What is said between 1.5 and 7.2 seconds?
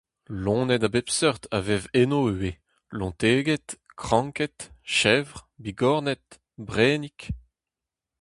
a vev eno ivez: lonteged, kranked, chevr, bigorned, brennig…